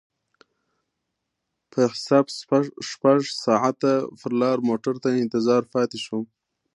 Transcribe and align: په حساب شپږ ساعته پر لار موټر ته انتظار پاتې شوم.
په 1.71 1.81
حساب 1.93 2.25
شپږ 2.89 3.19
ساعته 3.43 3.93
پر 4.19 4.31
لار 4.41 4.57
موټر 4.69 4.95
ته 5.03 5.07
انتظار 5.23 5.63
پاتې 5.73 5.97
شوم. 6.05 6.23